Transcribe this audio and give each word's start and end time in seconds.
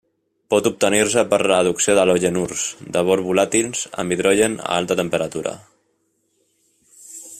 Pot 0.51 0.67
obtenir-se 0.69 1.23
per 1.33 1.37
reducció 1.41 1.93
d'halogenurs 1.99 2.63
de 2.95 3.03
bor 3.09 3.23
volàtils 3.27 3.83
amb 4.05 4.17
hidrogen 4.17 4.57
a 4.71 4.73
alta 4.79 4.99
temperatura. 5.03 5.55